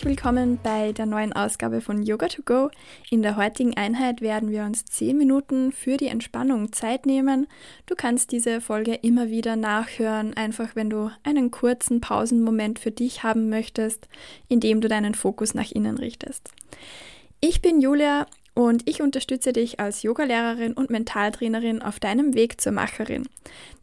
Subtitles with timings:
[0.00, 2.70] Herzlich willkommen bei der neuen Ausgabe von Yoga to Go.
[3.10, 7.46] In der heutigen Einheit werden wir uns 10 Minuten für die Entspannung Zeit nehmen.
[7.84, 13.24] Du kannst diese Folge immer wieder nachhören, einfach wenn du einen kurzen Pausenmoment für dich
[13.24, 14.08] haben möchtest,
[14.48, 16.48] indem du deinen Fokus nach innen richtest.
[17.42, 18.24] Ich bin Julia
[18.54, 23.28] und ich unterstütze dich als Yogalehrerin und Mentaltrainerin auf deinem Weg zur Macherin,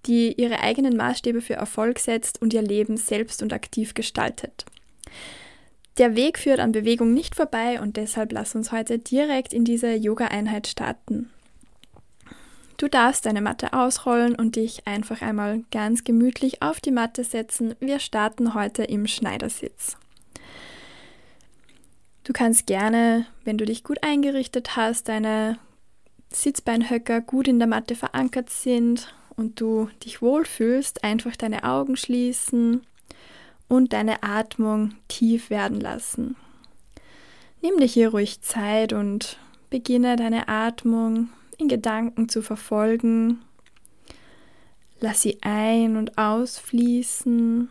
[0.07, 4.65] die ihre eigenen Maßstäbe für Erfolg setzt und ihr Leben selbst und aktiv gestaltet.
[5.97, 9.95] Der Weg führt an Bewegung nicht vorbei und deshalb lass uns heute direkt in diese
[9.95, 11.31] Yoga-Einheit starten.
[12.77, 17.73] Du darfst deine Matte ausrollen und dich einfach einmal ganz gemütlich auf die Matte setzen.
[17.79, 19.97] Wir starten heute im Schneidersitz.
[22.23, 25.57] Du kannst gerne, wenn du dich gut eingerichtet hast, deine
[26.31, 32.81] Sitzbeinhöcker gut in der Matte verankert sind und du dich wohlfühlst, einfach deine Augen schließen
[33.67, 36.35] und deine Atmung tief werden lassen.
[37.61, 39.37] Nimm dir hier ruhig Zeit und
[39.69, 43.41] beginne deine Atmung in Gedanken zu verfolgen.
[44.99, 47.69] Lass sie ein- und ausfließen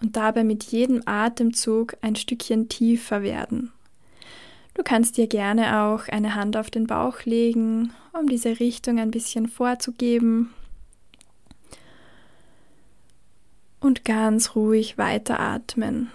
[0.00, 3.72] und dabei mit jedem Atemzug ein Stückchen tiefer werden.
[4.74, 9.10] Du kannst dir gerne auch eine Hand auf den Bauch legen, um diese Richtung ein
[9.10, 10.54] bisschen vorzugeben
[13.80, 16.10] und ganz ruhig weiteratmen.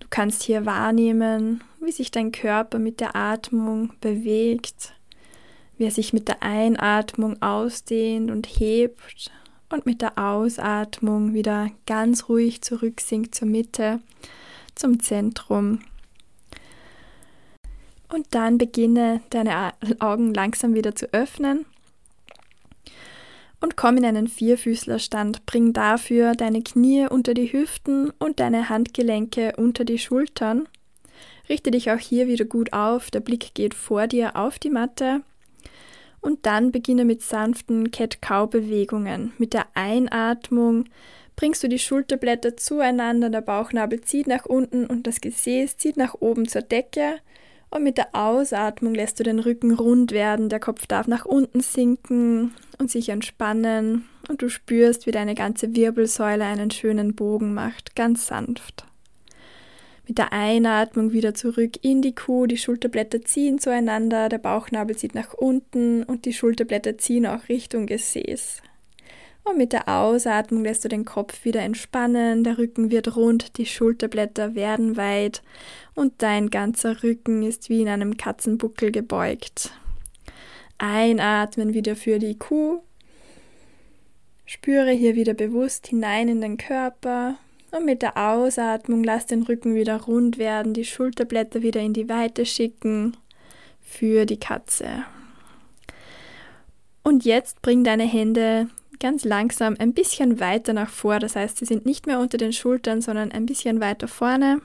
[0.00, 4.94] Du kannst hier wahrnehmen, wie sich dein Körper mit der Atmung bewegt,
[5.78, 9.30] wie er sich mit der Einatmung ausdehnt und hebt
[9.70, 14.00] und mit der Ausatmung wieder ganz ruhig zurücksinkt zur Mitte,
[14.74, 15.80] zum Zentrum.
[18.12, 21.64] Und dann beginne deine Augen langsam wieder zu öffnen
[23.62, 25.46] und komm in einen Vierfüßlerstand.
[25.46, 30.68] Bring dafür deine Knie unter die Hüften und deine Handgelenke unter die Schultern.
[31.48, 33.10] Richte dich auch hier wieder gut auf.
[33.10, 35.22] Der Blick geht vor dir auf die Matte.
[36.20, 39.32] Und dann beginne mit sanften Cat-Cow-Bewegungen.
[39.38, 40.84] Mit der Einatmung
[41.36, 46.14] bringst du die Schulterblätter zueinander, der Bauchnabel zieht nach unten und das Gesäß zieht nach
[46.20, 47.18] oben zur Decke.
[47.72, 51.60] Und mit der Ausatmung lässt du den Rücken rund werden, der Kopf darf nach unten
[51.60, 57.96] sinken und sich entspannen und du spürst, wie deine ganze Wirbelsäule einen schönen Bogen macht,
[57.96, 58.84] ganz sanft.
[60.06, 65.14] Mit der Einatmung wieder zurück in die Kuh, die Schulterblätter ziehen zueinander, der Bauchnabel zieht
[65.14, 68.60] nach unten und die Schulterblätter ziehen auch Richtung Gesäß.
[69.44, 73.66] Und mit der Ausatmung lässt du den Kopf wieder entspannen, der Rücken wird rund, die
[73.66, 75.42] Schulterblätter werden weit
[75.94, 79.72] und dein ganzer Rücken ist wie in einem Katzenbuckel gebeugt.
[80.78, 82.82] Einatmen wieder für die Kuh.
[84.46, 87.36] Spüre hier wieder bewusst hinein in den Körper
[87.72, 92.08] und mit der Ausatmung lass den Rücken wieder rund werden, die Schulterblätter wieder in die
[92.08, 93.16] Weite schicken
[93.80, 95.04] für die Katze.
[97.02, 98.68] Und jetzt bring deine Hände
[99.02, 101.18] ganz langsam ein bisschen weiter nach vor.
[101.18, 104.62] Das heißt, sie sind nicht mehr unter den Schultern, sondern ein bisschen weiter vorne.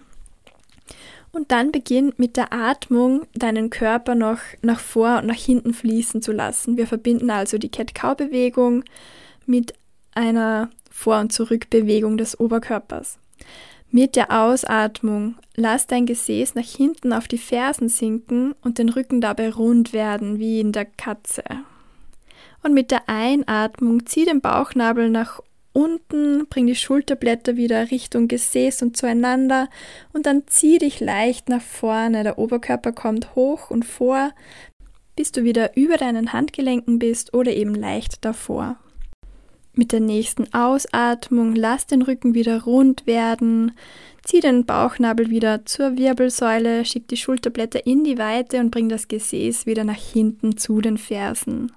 [1.32, 6.22] Und dann beginn mit der Atmung deinen Körper noch nach vor und nach hinten fließen
[6.22, 6.78] zu lassen.
[6.78, 8.84] Wir verbinden also die Cat-Cow-Bewegung
[9.46, 9.74] mit
[10.14, 13.20] einer Vor- und Zurückbewegung des Oberkörpers.
[13.90, 19.22] Mit der Ausatmung lass dein Gesäß nach hinten auf die Fersen sinken und den Rücken
[19.22, 21.44] dabei rund werden, wie in der Katze.
[22.68, 25.40] Und mit der Einatmung zieh den Bauchnabel nach
[25.72, 29.70] unten, bring die Schulterblätter wieder Richtung Gesäß und zueinander
[30.12, 32.24] und dann zieh dich leicht nach vorne.
[32.24, 34.32] Der Oberkörper kommt hoch und vor,
[35.16, 38.76] bis du wieder über deinen Handgelenken bist oder eben leicht davor.
[39.78, 43.74] Mit der nächsten Ausatmung lass den Rücken wieder rund werden,
[44.24, 49.08] zieh den Bauchnabel wieder zur Wirbelsäule, schick die Schulterblätter in die Weite und bring das
[49.08, 51.72] Gesäß wieder nach hinten zu den Fersen.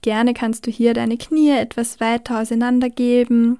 [0.00, 3.58] Gerne kannst du hier deine Knie etwas weiter auseinandergeben.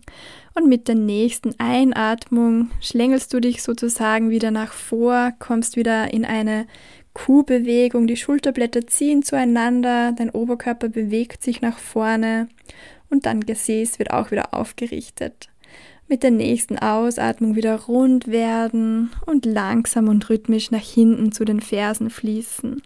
[0.54, 6.24] Und mit der nächsten Einatmung schlängelst du dich sozusagen wieder nach vor, kommst wieder in
[6.24, 6.66] eine
[7.12, 12.48] Kuhbewegung, die Schulterblätter ziehen zueinander, dein Oberkörper bewegt sich nach vorne
[13.10, 15.48] und dein Gesäß wird auch wieder aufgerichtet.
[16.08, 21.60] Mit der nächsten Ausatmung wieder rund werden und langsam und rhythmisch nach hinten zu den
[21.60, 22.82] Fersen fließen.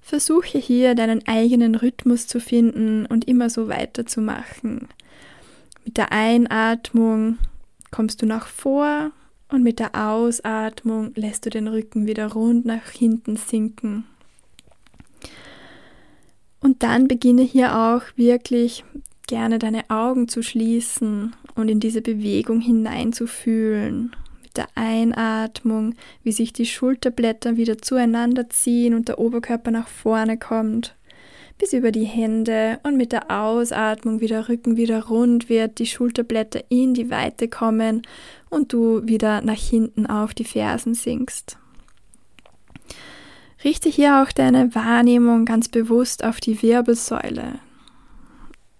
[0.00, 4.88] Versuche hier deinen eigenen Rhythmus zu finden und immer so weiterzumachen.
[5.84, 7.38] Mit der Einatmung
[7.90, 9.12] kommst du nach vor
[9.48, 14.04] und mit der Ausatmung lässt du den Rücken wieder rund nach hinten sinken.
[16.60, 18.84] Und dann beginne hier auch wirklich
[19.26, 24.14] gerne deine Augen zu schließen und in diese Bewegung hineinzufühlen.
[24.42, 30.38] Mit der Einatmung, wie sich die Schulterblätter wieder zueinander ziehen und der Oberkörper nach vorne
[30.38, 30.94] kommt,
[31.58, 35.86] bis über die Hände und mit der Ausatmung, wie der Rücken wieder rund wird, die
[35.86, 38.02] Schulterblätter in die Weite kommen
[38.50, 41.58] und du wieder nach hinten auf die Fersen sinkst.
[43.62, 47.60] Richte hier auch deine Wahrnehmung ganz bewusst auf die Wirbelsäule,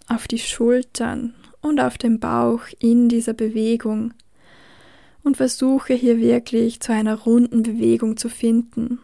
[0.08, 4.12] auf die Schultern und auf den Bauch in dieser Bewegung
[5.22, 8.98] und versuche hier wirklich zu einer runden Bewegung zu finden.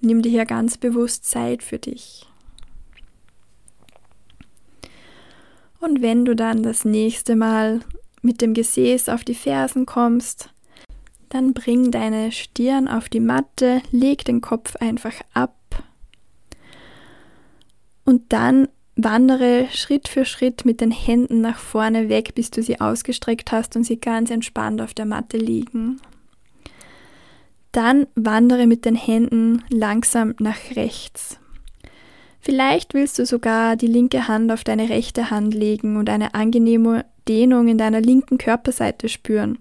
[0.00, 2.26] Nimm dir hier ganz bewusst Zeit für dich.
[5.80, 7.80] Und wenn du dann das nächste Mal
[8.22, 10.50] mit dem Gesäß auf die Fersen kommst,
[11.30, 15.56] dann bring deine Stirn auf die Matte, leg den Kopf einfach ab
[18.04, 18.68] und dann
[19.04, 23.76] wandere Schritt für Schritt mit den Händen nach vorne weg, bis du sie ausgestreckt hast
[23.76, 26.00] und sie ganz entspannt auf der Matte liegen.
[27.72, 31.38] Dann wandere mit den Händen langsam nach rechts.
[32.40, 37.04] Vielleicht willst du sogar die linke Hand auf deine rechte Hand legen und eine angenehme
[37.28, 39.58] Dehnung in deiner linken Körperseite spüren.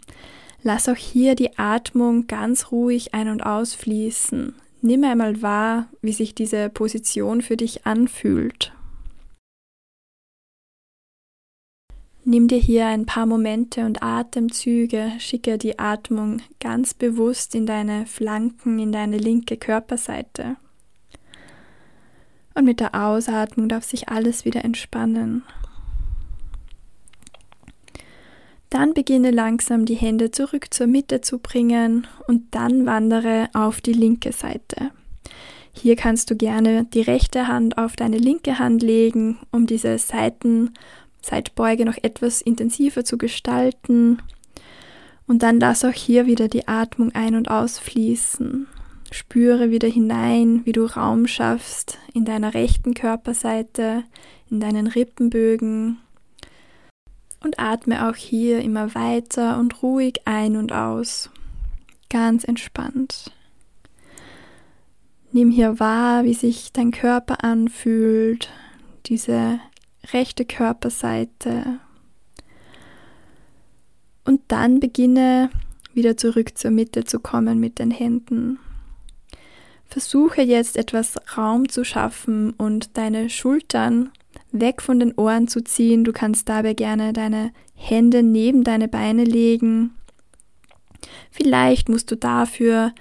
[0.63, 4.55] Lass auch hier die Atmung ganz ruhig ein- und ausfließen.
[4.81, 8.71] Nimm einmal wahr, wie sich diese Position für dich anfühlt.
[12.29, 18.05] Nimm dir hier ein paar Momente und Atemzüge, schicke die Atmung ganz bewusst in deine
[18.05, 20.55] Flanken, in deine linke Körperseite.
[22.53, 25.41] Und mit der Ausatmung darf sich alles wieder entspannen.
[28.69, 33.93] Dann beginne langsam die Hände zurück zur Mitte zu bringen und dann wandere auf die
[33.93, 34.91] linke Seite.
[35.73, 40.75] Hier kannst du gerne die rechte Hand auf deine linke Hand legen, um diese Seiten,
[41.21, 44.21] Seitbeuge noch etwas intensiver zu gestalten.
[45.27, 48.67] Und dann lass auch hier wieder die Atmung ein- und ausfließen.
[49.11, 54.03] Spüre wieder hinein, wie du Raum schaffst in deiner rechten Körperseite,
[54.49, 55.97] in deinen Rippenbögen,
[57.41, 61.29] und atme auch hier immer weiter und ruhig ein und aus.
[62.09, 63.31] Ganz entspannt.
[65.31, 68.49] Nimm hier wahr, wie sich dein Körper anfühlt,
[69.05, 69.59] diese
[70.11, 71.79] rechte Körperseite.
[74.25, 75.49] Und dann beginne
[75.93, 78.59] wieder zurück zur Mitte zu kommen mit den Händen.
[79.85, 84.11] Versuche jetzt etwas Raum zu schaffen und deine Schultern
[84.51, 86.03] weg von den Ohren zu ziehen.
[86.03, 89.95] Du kannst dabei gerne deine Hände neben deine Beine legen.
[91.31, 92.93] Vielleicht musst du dafür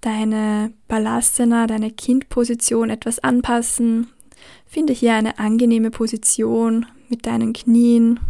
[0.00, 4.08] deine Balasana, deine Kindposition etwas anpassen.
[4.66, 8.20] Finde hier eine angenehme Position mit deinen Knien.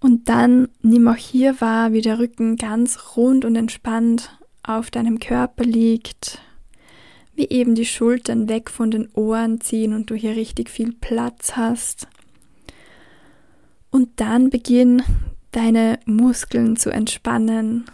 [0.00, 5.18] Und dann nimm auch hier wahr, wie der Rücken ganz rund und entspannt auf deinem
[5.18, 6.40] Körper liegt
[7.36, 11.52] wie eben die Schultern weg von den Ohren ziehen und du hier richtig viel Platz
[11.54, 12.08] hast.
[13.90, 15.02] Und dann beginn
[15.52, 17.84] deine Muskeln zu entspannen.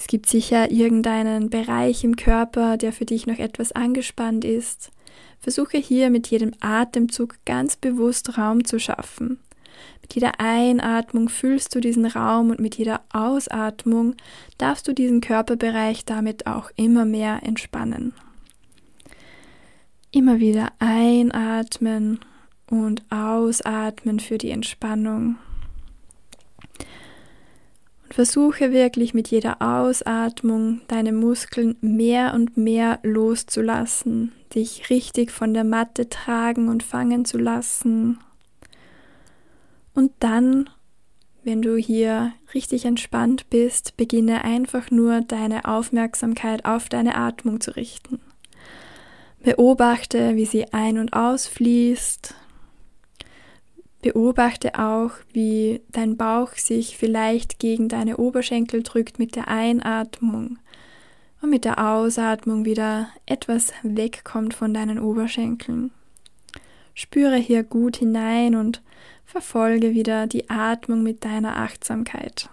[0.00, 4.92] Es gibt sicher irgendeinen Bereich im Körper, der für dich noch etwas angespannt ist.
[5.40, 9.40] Versuche hier mit jedem Atemzug ganz bewusst Raum zu schaffen.
[10.00, 14.14] Mit jeder Einatmung füllst du diesen Raum und mit jeder Ausatmung
[14.56, 18.14] darfst du diesen Körperbereich damit auch immer mehr entspannen.
[20.12, 22.20] Immer wieder einatmen
[22.70, 25.36] und ausatmen für die Entspannung.
[28.10, 35.54] Und versuche wirklich mit jeder Ausatmung deine Muskeln mehr und mehr loszulassen, dich richtig von
[35.54, 38.18] der Matte tragen und fangen zu lassen
[39.94, 40.70] und dann,
[41.42, 47.76] wenn du hier richtig entspannt bist, beginne einfach nur deine Aufmerksamkeit auf deine Atmung zu
[47.76, 48.20] richten.
[49.42, 52.34] Beobachte, wie sie ein- und ausfließt.
[54.02, 60.58] Beobachte auch, wie dein Bauch sich vielleicht gegen deine Oberschenkel drückt mit der Einatmung
[61.42, 65.90] und mit der Ausatmung wieder etwas wegkommt von deinen Oberschenkeln.
[66.94, 68.82] Spüre hier gut hinein und
[69.24, 72.48] verfolge wieder die Atmung mit deiner Achtsamkeit.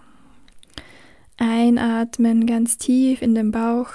[1.38, 3.88] Einatmen ganz tief in den Bauch